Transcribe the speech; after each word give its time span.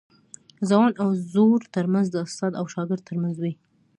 ځوان 0.69 0.91
او 1.01 1.09
زوړ 1.33 1.59
ترمنځ 1.75 2.07
د 2.11 2.15
استاد 2.25 2.51
او 2.59 2.65
شاګرد 2.73 3.03
ترمنځ 3.09 3.35
وي. 3.39 3.53